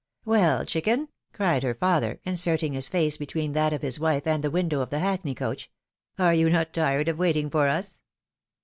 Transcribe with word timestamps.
"Well, 0.25 0.65
chicken!" 0.65 1.09
cried 1.35 1.61
her 1.61 1.75
father, 1.75 2.19
inserting 2.25 2.73
his 2.73 2.87
face 2.87 3.17
between 3.17 3.51
that 3.53 3.71
of 3.71 3.83
his 3.83 3.99
wife 3.99 4.25
and 4.25 4.43
the 4.43 4.49
window 4.49 4.81
of 4.81 4.89
the 4.89 4.97
hackney 4.97 5.35
coach," 5.35 5.69
are 6.17 6.33
you 6.33 6.49
not 6.49 6.73
tired 6.73 7.07
of 7.07 7.19
waiting 7.19 7.51
for 7.51 7.67
us 7.67 8.01